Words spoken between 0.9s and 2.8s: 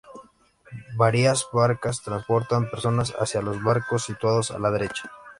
Varias barcas transportan